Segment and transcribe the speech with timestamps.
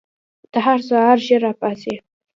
[0.51, 1.95] ته هر سهار ژر راپاڅې؟